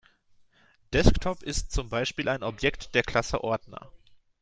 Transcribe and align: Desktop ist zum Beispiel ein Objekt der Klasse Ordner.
Desktop 0.93 1.43
ist 1.43 1.71
zum 1.71 1.89
Beispiel 1.89 2.27
ein 2.27 2.41
Objekt 2.41 2.95
der 2.95 3.03
Klasse 3.03 3.43
Ordner. 3.43 3.91